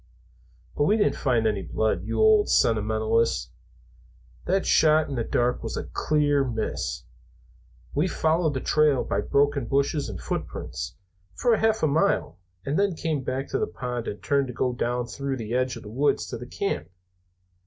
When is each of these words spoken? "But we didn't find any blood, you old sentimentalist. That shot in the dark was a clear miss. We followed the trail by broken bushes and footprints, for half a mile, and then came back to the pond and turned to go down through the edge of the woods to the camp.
"But 0.75 0.85
we 0.85 0.97
didn't 0.97 1.13
find 1.15 1.45
any 1.45 1.61
blood, 1.61 2.05
you 2.05 2.19
old 2.19 2.49
sentimentalist. 2.49 3.51
That 4.45 4.65
shot 4.65 5.07
in 5.07 5.13
the 5.13 5.23
dark 5.23 5.61
was 5.61 5.77
a 5.77 5.83
clear 5.83 6.43
miss. 6.43 7.03
We 7.93 8.07
followed 8.07 8.55
the 8.55 8.61
trail 8.61 9.03
by 9.03 9.21
broken 9.21 9.65
bushes 9.67 10.09
and 10.09 10.19
footprints, 10.19 10.95
for 11.35 11.55
half 11.55 11.83
a 11.83 11.87
mile, 11.87 12.39
and 12.65 12.79
then 12.79 12.95
came 12.95 13.21
back 13.23 13.47
to 13.49 13.59
the 13.59 13.67
pond 13.67 14.07
and 14.07 14.23
turned 14.23 14.47
to 14.47 14.53
go 14.53 14.73
down 14.73 15.05
through 15.05 15.37
the 15.37 15.53
edge 15.53 15.75
of 15.75 15.83
the 15.83 15.91
woods 15.91 16.25
to 16.29 16.37
the 16.39 16.47
camp. 16.47 16.87